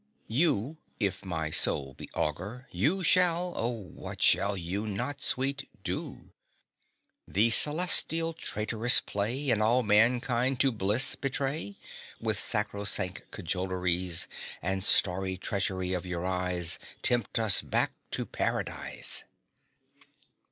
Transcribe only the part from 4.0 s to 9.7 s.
shall you not, Sweet, do? The celestial traitress play, And